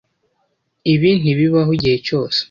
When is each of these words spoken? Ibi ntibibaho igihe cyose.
Ibi 0.93 1.09
ntibibaho 1.21 1.71
igihe 1.77 1.97
cyose. 2.07 2.39